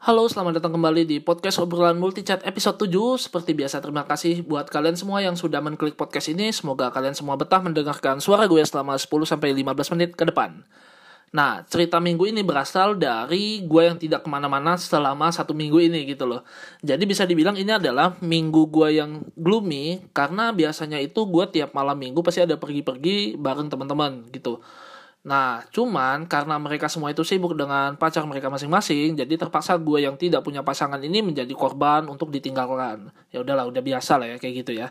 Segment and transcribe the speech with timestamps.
[0.00, 3.20] Halo, selamat datang kembali di podcast obrolan multichat episode 7.
[3.20, 6.48] Seperti biasa, terima kasih buat kalian semua yang sudah menklik podcast ini.
[6.56, 9.60] Semoga kalian semua betah mendengarkan suara gue selama 10-15
[9.92, 10.64] menit ke depan.
[11.36, 16.08] Nah, cerita minggu ini berasal dari gue yang tidak ke mana-mana selama satu minggu ini
[16.08, 16.48] gitu loh.
[16.80, 22.00] Jadi bisa dibilang ini adalah minggu gue yang gloomy, karena biasanya itu gue tiap malam
[22.00, 24.64] minggu pasti ada pergi-pergi bareng teman-teman gitu.
[25.20, 30.16] Nah, cuman karena mereka semua itu sibuk dengan pacar mereka masing-masing, jadi terpaksa gue yang
[30.16, 33.12] tidak punya pasangan ini menjadi korban untuk ditinggalkan.
[33.28, 34.88] Ya udahlah, udah biasa lah ya kayak gitu ya.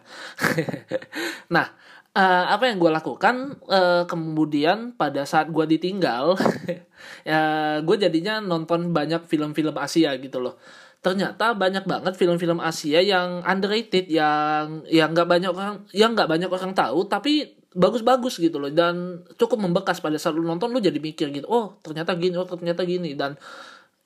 [1.55, 1.73] nah,
[2.13, 6.37] uh, apa yang gue lakukan uh, kemudian pada saat gue ditinggal
[7.29, 7.41] ya
[7.83, 10.57] gue jadinya nonton banyak film-film Asia gitu loh
[10.99, 16.51] ternyata banyak banget film-film Asia yang underrated yang yang nggak banyak orang yang nggak banyak
[16.51, 18.71] orang tahu tapi bagus-bagus gitu loh.
[18.73, 22.47] Dan cukup membekas pada saat lu nonton lu jadi mikir gitu oh ternyata gini oh
[22.47, 23.13] ternyata gini.
[23.13, 23.35] Dan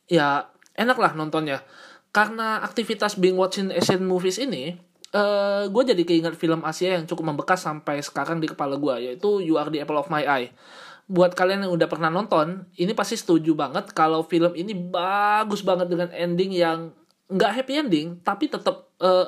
[0.08, 1.62] ya enak lah nontonnya.
[2.14, 4.78] Karena aktivitas being watching Asian movies ini
[5.14, 9.12] uh, eh, gue jadi keinget film Asia yang cukup membekas sampai sekarang di kepala gue
[9.12, 10.52] yaitu You Are the Apple of My Eye.
[11.04, 15.92] Buat kalian yang udah pernah nonton, ini pasti setuju banget kalau film ini bagus banget
[15.92, 16.96] dengan ending yang
[17.28, 19.28] nggak happy ending, tapi tetap uh,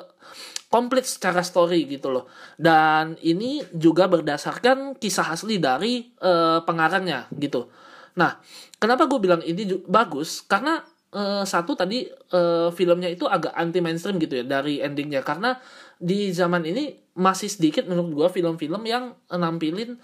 [0.68, 2.26] komplit secara story gitu loh.
[2.58, 7.70] Dan ini juga berdasarkan kisah asli dari uh, pengarangnya gitu.
[8.16, 8.40] Nah,
[8.80, 10.42] kenapa gue bilang ini bagus?
[10.44, 10.80] Karena
[11.16, 15.56] uh, satu tadi uh, filmnya itu agak anti mainstream gitu ya dari endingnya karena
[15.96, 19.96] di zaman ini masih sedikit menurut gue film-film yang nampilin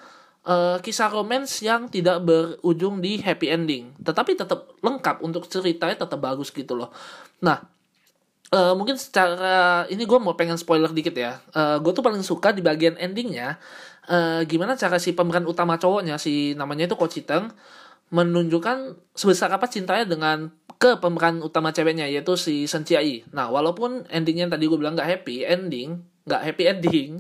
[0.48, 6.16] uh, kisah romance yang tidak berujung di happy ending tetapi tetap lengkap untuk ceritanya tetap
[6.16, 6.88] bagus gitu loh
[7.44, 7.60] nah
[8.53, 12.53] uh, mungkin secara ini gue mau pengen spoiler dikit ya uh, gue tuh paling suka
[12.53, 13.58] di bagian endingnya
[14.06, 17.50] uh, gimana cara si pemeran utama cowoknya si namanya itu Ko Chiteng
[18.12, 23.25] menunjukkan sebesar apa cintanya dengan ke pemeran utama ceweknya yaitu si Sen Chiai.
[23.33, 27.11] Nah walaupun endingnya tadi gue bilang nggak happy ending, nggak happy ending,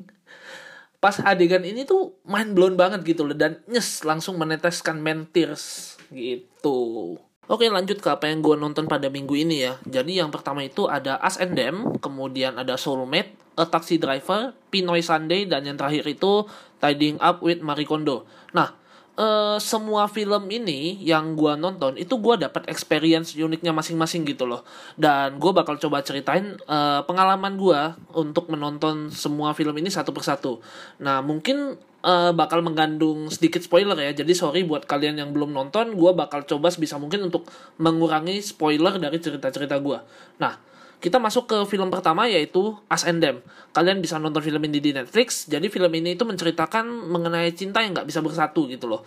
[1.00, 5.96] pas adegan ini tuh main blown banget gitu loh dan nyes langsung meneteskan men tears
[6.12, 7.16] gitu.
[7.52, 9.76] Oke lanjut ke apa yang gue nonton pada minggu ini ya.
[9.84, 15.04] Jadi yang pertama itu ada As and Them, kemudian ada Soulmate, A Taxi Driver, Pinoy
[15.04, 16.48] Sunday, dan yang terakhir itu
[16.80, 18.24] Tidying Up with Marie Kondo.
[18.56, 18.72] Nah,
[19.20, 24.64] uh, semua film ini yang gue nonton itu gue dapat experience uniknya masing-masing gitu loh
[24.96, 27.80] dan gue bakal coba ceritain uh, pengalaman gue
[28.16, 30.60] untuk menonton semua film ini satu persatu
[31.00, 35.94] nah mungkin uh, bakal mengandung sedikit spoiler ya jadi sorry buat kalian yang belum nonton
[35.94, 37.48] gue bakal coba sebisa mungkin untuk
[37.78, 39.98] mengurangi spoiler dari cerita-cerita gue
[40.42, 40.54] nah
[41.02, 43.42] kita masuk ke film pertama yaitu As and Them.
[43.74, 45.50] Kalian bisa nonton film ini di Netflix.
[45.50, 49.02] Jadi film ini itu menceritakan mengenai cinta yang nggak bisa bersatu gitu loh.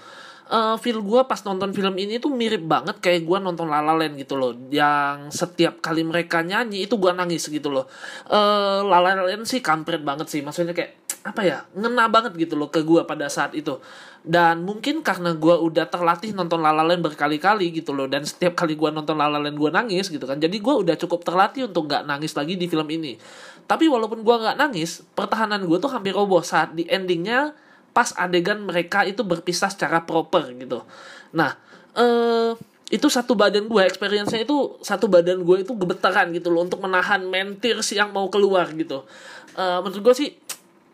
[0.45, 3.97] Uh, feel gue pas nonton film ini tuh mirip banget kayak gue nonton La La
[3.97, 7.89] Land gitu loh yang setiap kali mereka nyanyi itu gue nangis gitu loh
[8.29, 12.53] uh, La La Land sih kampret banget sih maksudnya kayak apa ya ngena banget gitu
[12.53, 13.81] loh ke gue pada saat itu.
[14.21, 18.53] Dan mungkin karena gue udah terlatih nonton La La Land berkali-kali gitu loh dan setiap
[18.53, 20.37] kali gue nonton La La Land gue nangis gitu kan.
[20.37, 23.17] Jadi gue udah cukup terlatih untuk nggak nangis lagi di film ini.
[23.65, 27.57] Tapi walaupun gue nggak nangis pertahanan gue tuh hampir roboh saat di endingnya
[27.89, 30.85] pas adegan mereka itu berpisah secara proper gitu.
[31.33, 31.57] Nah
[31.97, 32.53] eh
[32.93, 37.25] itu satu badan gue experience-nya itu satu badan gue itu gebetaran gitu loh untuk menahan
[37.25, 39.09] mentir yang mau keluar gitu.
[39.57, 40.29] Uh, menurut gue sih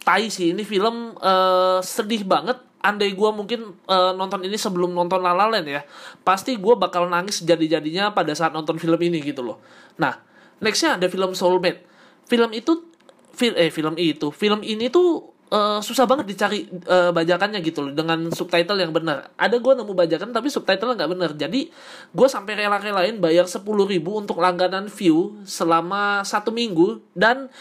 [0.01, 2.57] tai sih ini film uh, sedih banget.
[2.81, 5.85] Andai gue mungkin uh, nonton ini sebelum nonton La La Land ya
[6.25, 9.61] pasti gue bakal nangis jadi-jadinya pada saat nonton film ini gitu loh.
[10.01, 10.17] Nah
[10.57, 11.85] nextnya ada film Soulmate.
[12.25, 12.89] Film itu
[13.37, 17.93] fil eh film itu film ini tuh uh, susah banget dicari uh, bajakannya gitu loh
[17.93, 21.69] dengan subtitle yang benar ada gue nemu bajakan tapi subtitle nggak benar jadi
[22.15, 27.51] gue sampai rela-relain bayar sepuluh ribu untuk langganan view selama satu minggu dan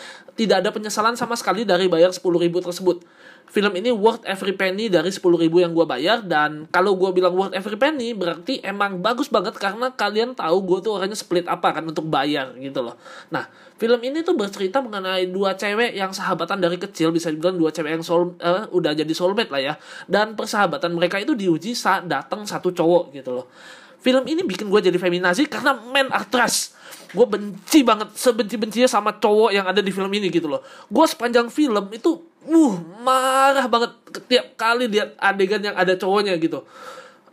[0.40, 3.04] tidak ada penyesalan sama sekali dari bayar 10 ribu tersebut.
[3.50, 7.34] Film ini worth every penny dari 10 ribu yang gue bayar dan kalau gue bilang
[7.34, 11.74] worth every penny berarti emang bagus banget karena kalian tahu gue tuh orangnya split apa
[11.74, 12.94] kan untuk bayar gitu loh.
[13.34, 17.74] Nah film ini tuh bercerita mengenai dua cewek yang sahabatan dari kecil bisa dibilang dua
[17.74, 19.74] cewek yang soul uh, udah jadi soulmate lah ya
[20.06, 23.50] dan persahabatan mereka itu diuji saat datang satu cowok gitu loh.
[23.98, 26.78] Film ini bikin gue jadi feminazi karena men aktris
[27.10, 31.06] gue benci banget sebenci bencinya sama cowok yang ada di film ini gitu loh gue
[31.10, 36.64] sepanjang film itu uh marah banget setiap kali lihat adegan yang ada cowoknya gitu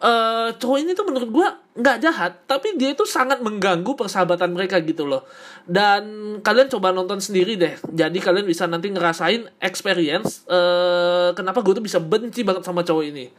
[0.02, 1.48] uh, cowok ini tuh menurut gue
[1.78, 5.26] nggak jahat tapi dia itu sangat mengganggu persahabatan mereka gitu loh
[5.70, 6.04] dan
[6.42, 11.86] kalian coba nonton sendiri deh jadi kalian bisa nanti ngerasain experience uh, kenapa gue tuh
[11.86, 13.30] bisa benci banget sama cowok ini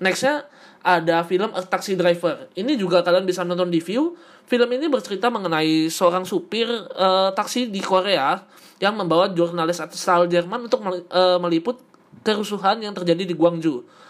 [0.00, 0.44] nextnya
[0.86, 2.46] ada film A Taxi Driver.
[2.54, 4.14] Ini juga kalian bisa nonton di View.
[4.46, 8.38] Film ini bercerita mengenai seorang supir uh, taksi di Korea
[8.78, 10.86] yang membawa jurnalis asal Jerman untuk
[11.42, 11.82] meliput
[12.22, 14.05] kerusuhan yang terjadi di Gwangju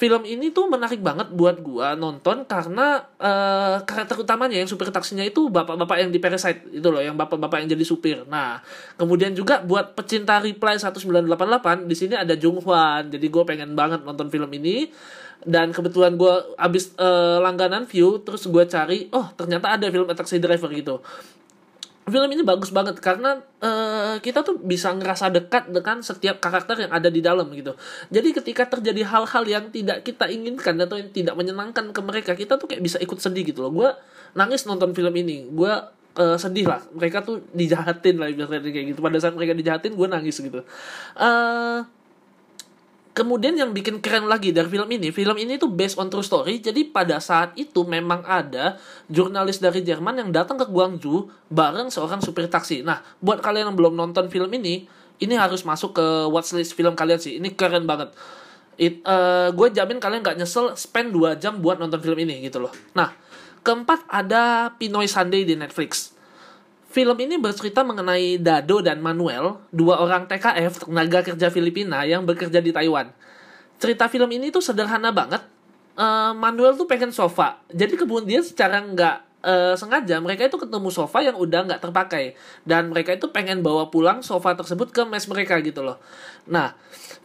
[0.00, 5.20] film ini tuh menarik banget buat gua nonton karena uh, karakter utamanya yang supir taksinya
[5.20, 8.24] itu bapak-bapak yang di Parasite itu loh yang bapak-bapak yang jadi supir.
[8.24, 8.64] Nah,
[8.96, 13.12] kemudian juga buat pecinta Reply 1988 di sini ada Jung Hwan.
[13.12, 14.88] Jadi gua pengen banget nonton film ini
[15.44, 20.40] dan kebetulan gua abis uh, langganan view terus gua cari oh ternyata ada film Taxi
[20.40, 21.04] Driver gitu
[22.10, 26.92] film ini bagus banget karena uh, kita tuh bisa ngerasa dekat dengan setiap karakter yang
[26.92, 27.78] ada di dalam gitu.
[28.10, 32.58] Jadi ketika terjadi hal-hal yang tidak kita inginkan atau yang tidak menyenangkan ke mereka, kita
[32.58, 33.72] tuh kayak bisa ikut sedih gitu loh.
[33.72, 33.90] Gue
[34.34, 35.46] nangis nonton film ini.
[35.48, 35.70] Gue
[36.18, 36.82] uh, sedih lah.
[36.90, 39.00] Mereka tuh dijahatin lah ibaratnya kayak gitu.
[39.00, 40.60] Pada saat mereka dijahatin, gue nangis gitu.
[41.14, 41.86] Uh,
[43.20, 46.64] kemudian yang bikin keren lagi dari film ini, film ini tuh based on true story.
[46.64, 48.80] Jadi pada saat itu memang ada
[49.12, 52.80] jurnalis dari Jerman yang datang ke Guangzhou bareng seorang supir taksi.
[52.80, 54.88] Nah, buat kalian yang belum nonton film ini,
[55.20, 57.36] ini harus masuk ke watchlist film kalian sih.
[57.36, 58.16] Ini keren banget.
[58.80, 62.64] It, uh, gue jamin kalian gak nyesel spend 2 jam buat nonton film ini gitu
[62.64, 62.72] loh.
[62.96, 63.12] Nah,
[63.60, 66.16] keempat ada Pinoy Sunday di Netflix.
[66.90, 72.58] Film ini bercerita mengenai Dado dan Manuel, dua orang TKF tenaga kerja Filipina yang bekerja
[72.58, 73.14] di Taiwan.
[73.78, 75.38] Cerita film ini tuh sederhana banget.
[75.94, 79.16] Uh, Manuel tuh pengen sofa, jadi kemudian secara nggak
[79.46, 82.34] uh, sengaja mereka itu ketemu sofa yang udah nggak terpakai
[82.64, 86.02] dan mereka itu pengen bawa pulang sofa tersebut ke mes mereka gitu loh.
[86.50, 86.74] Nah,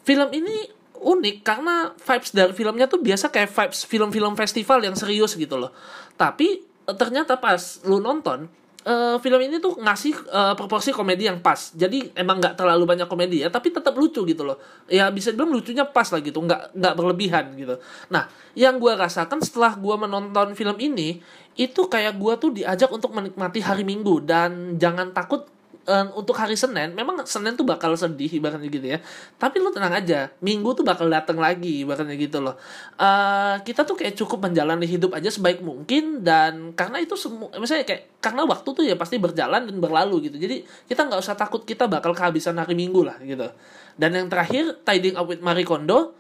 [0.06, 5.34] film ini unik karena vibes dari filmnya tuh biasa kayak vibes film-film festival yang serius
[5.34, 5.74] gitu loh.
[6.20, 8.46] Tapi ternyata pas lu nonton
[8.86, 11.74] uh, film ini tuh ngasih uh, proporsi komedi yang pas.
[11.74, 14.62] Jadi emang nggak terlalu banyak komedi ya, tapi tetap lucu gitu loh.
[14.88, 17.76] Ya bisa dibilang lucunya pas lah gitu, nggak nggak berlebihan gitu.
[18.14, 21.20] Nah, yang gue rasakan setelah gue menonton film ini,
[21.58, 25.55] itu kayak gue tuh diajak untuk menikmati hari Minggu dan jangan takut
[25.86, 29.00] uh, untuk hari Senin memang Senin tuh bakal sedih ibaratnya gitu ya.
[29.38, 32.58] Tapi lu tenang aja Minggu tuh bakal datang lagi ibaratnya gitu loh.
[32.98, 37.86] Uh, kita tuh kayak cukup menjalani hidup aja sebaik mungkin dan karena itu semua misalnya
[37.86, 40.38] kayak karena waktu tuh ya pasti berjalan dan berlalu gitu.
[40.42, 43.48] Jadi kita nggak usah takut kita bakal kehabisan hari Minggu lah gitu.
[43.96, 46.18] Dan yang terakhir Tiding Up with Marie Kondo.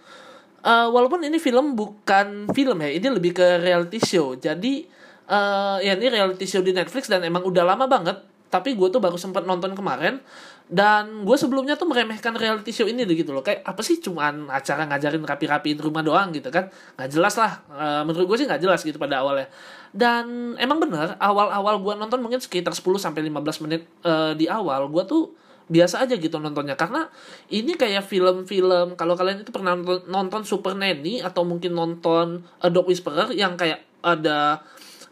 [0.65, 4.33] Uh, walaupun ini film bukan film ya ini lebih ke reality show.
[4.33, 4.81] Jadi
[5.29, 8.17] uh, ya ini reality show di Netflix dan emang udah lama banget
[8.49, 10.21] tapi gue tuh baru sempat nonton kemarin
[10.65, 13.45] dan gue sebelumnya tuh meremehkan reality show ini gitu loh.
[13.45, 16.73] Kayak apa sih cuman acara ngajarin rapi-rapiin rumah doang gitu kan?
[16.97, 19.45] Nggak jelas lah e, menurut gue sih nggak jelas gitu pada awalnya.
[19.93, 24.89] Dan emang bener awal-awal gue nonton mungkin sekitar 10 sampai 15 menit e, di awal
[24.89, 25.37] gue tuh
[25.69, 26.73] biasa aja gitu nontonnya.
[26.73, 27.05] Karena
[27.53, 32.73] ini kayak film-film kalau kalian itu pernah nonton, nonton Super Nanny atau mungkin nonton A
[32.73, 34.65] Dog Whisperer yang kayak ada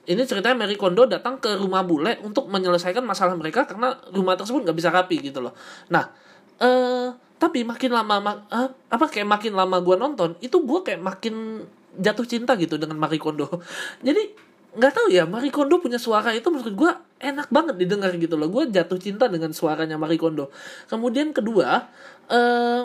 [0.04, 4.68] ini ceritanya Mary Kondo datang ke rumah bule untuk menyelesaikan masalah mereka karena rumah tersebut
[4.68, 5.56] nggak bisa rapi gitu loh.
[5.88, 6.12] Nah,
[6.60, 7.08] eh
[7.40, 11.64] tapi makin lama mak, eh, apa kayak makin lama gue nonton itu gue kayak makin
[12.00, 13.48] jatuh cinta gitu dengan Mary Kondo.
[14.08, 16.92] Jadi nggak tahu ya Mary Kondo punya suara itu menurut gue
[17.24, 18.52] enak banget didengar gitu loh.
[18.52, 20.52] Gue jatuh cinta dengan suaranya Mary Kondo.
[20.92, 21.88] Kemudian kedua,
[22.28, 22.84] eh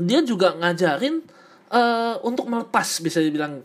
[0.00, 1.20] dia juga ngajarin
[1.74, 3.60] uh, untuk melepas bisa dibilang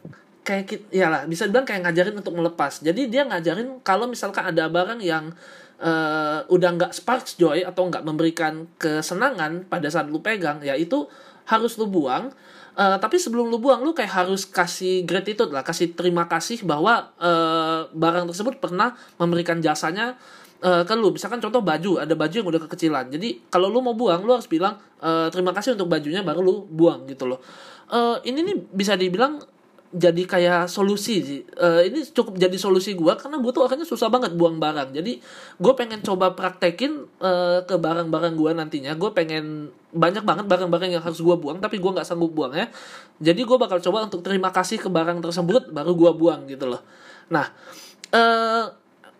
[0.45, 2.85] kayak ya lah bisa bilang kayak ngajarin untuk melepas.
[2.85, 5.33] Jadi dia ngajarin kalau misalkan ada barang yang
[5.81, 11.09] uh, udah nggak sparks joy atau nggak memberikan kesenangan pada saat lu pegang ya itu
[11.49, 12.29] harus lu buang.
[12.75, 17.15] Uh, tapi sebelum lu buang lu kayak harus kasih gratitude lah kasih terima kasih bahwa
[17.23, 20.19] uh, barang tersebut pernah memberikan jasanya
[20.59, 21.09] uh, ke lu.
[21.15, 23.09] Misalkan contoh baju ada baju yang udah kekecilan.
[23.09, 26.67] Jadi kalau lu mau buang lu harus bilang uh, terima kasih untuk bajunya baru lu
[26.67, 27.39] buang gitu loh.
[27.87, 29.39] Uh, ini nih bisa dibilang
[29.93, 31.41] jadi kayak solusi sih.
[31.55, 34.91] Uh, ini cukup jadi solusi gue karena gue tuh akhirnya susah banget buang barang.
[34.91, 35.21] Jadi
[35.61, 38.91] gue pengen coba praktekin uh, ke barang-barang gue nantinya.
[38.97, 42.67] Gue pengen banyak banget barang-barang yang harus gue buang tapi gue nggak sanggup buang ya.
[43.21, 46.81] Jadi gue bakal coba untuk terima kasih ke barang tersebut baru gue buang gitu loh.
[47.31, 47.47] Nah,
[48.11, 48.65] uh,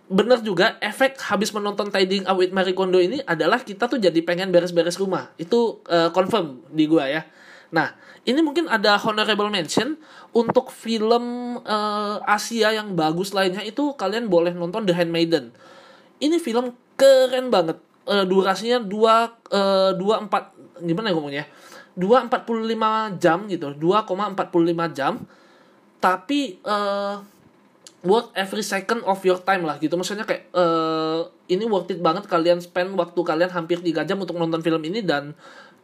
[0.06, 4.52] bener juga efek habis menonton Tiding Awit Marie Kondo ini adalah kita tuh jadi pengen
[4.52, 5.32] beres-beres rumah.
[5.40, 7.24] Itu uh, confirm di gue ya.
[7.76, 7.92] Nah,
[8.24, 10.00] ini mungkin ada honorable mention
[10.32, 15.52] untuk film uh, Asia yang bagus lainnya itu kalian boleh nonton The Handmaiden.
[16.24, 17.84] Ini film keren banget.
[18.06, 21.46] Uh, durasinya dua uh, dua empat gimana ya ngomongnya?
[21.98, 25.28] Dua empat puluh lima jam gitu, dua koma empat puluh lima jam.
[26.00, 27.20] Tapi uh,
[28.06, 29.98] worth every second of your time lah gitu.
[29.98, 34.38] Maksudnya kayak uh, ini worth it banget kalian spend waktu kalian hampir tiga jam untuk
[34.38, 35.34] nonton film ini dan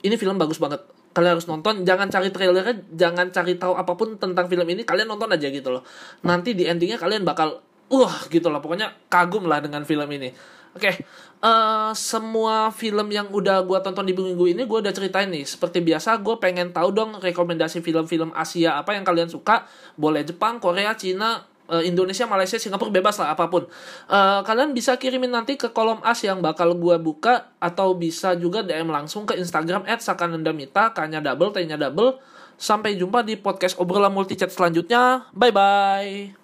[0.05, 4.15] ini film bagus banget kalian harus nonton jangan cari trailernya jangan cari tahu apa pun
[4.15, 5.83] tentang film ini kalian nonton aja gitu loh.
[6.23, 7.59] Nanti di endingnya kalian bakal
[7.91, 8.63] uh gitu loh.
[8.63, 10.31] Pokoknya kagum lah dengan film ini.
[10.71, 10.95] Oke okay.
[11.43, 15.43] uh, semua film yang udah gue tonton di minggu ini gue udah ceritain nih.
[15.43, 19.67] Seperti biasa gue pengen tahu dong rekomendasi film-film Asia apa yang kalian suka.
[19.99, 23.65] Boleh Jepang Korea Cina uh, Indonesia, Malaysia, Singapura bebas lah apa pun.
[24.11, 28.61] Uh, kalian bisa kirimin nanti ke kolom as yang bakal gue buka atau bisa juga
[28.61, 32.19] DM langsung ke Instagram @sakanandamita, kanya double, t-nya double.
[32.61, 35.25] Sampai jumpa di podcast obrolan multi chat selanjutnya.
[35.33, 36.40] Bye bye.